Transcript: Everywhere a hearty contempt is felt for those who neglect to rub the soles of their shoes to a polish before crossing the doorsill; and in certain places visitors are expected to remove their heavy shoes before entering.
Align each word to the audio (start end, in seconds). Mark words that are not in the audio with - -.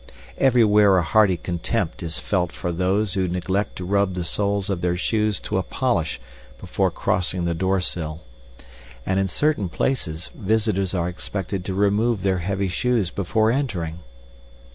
Everywhere 0.39 0.97
a 0.97 1.03
hearty 1.03 1.37
contempt 1.37 2.01
is 2.01 2.17
felt 2.17 2.51
for 2.51 2.71
those 2.71 3.13
who 3.13 3.27
neglect 3.27 3.75
to 3.75 3.85
rub 3.85 4.15
the 4.15 4.23
soles 4.23 4.67
of 4.67 4.81
their 4.81 4.97
shoes 4.97 5.39
to 5.41 5.59
a 5.59 5.61
polish 5.61 6.19
before 6.59 6.89
crossing 6.89 7.45
the 7.45 7.53
doorsill; 7.53 8.21
and 9.05 9.19
in 9.19 9.27
certain 9.27 9.69
places 9.69 10.31
visitors 10.33 10.95
are 10.95 11.07
expected 11.07 11.63
to 11.65 11.75
remove 11.75 12.23
their 12.23 12.39
heavy 12.39 12.67
shoes 12.67 13.11
before 13.11 13.51
entering. 13.51 13.99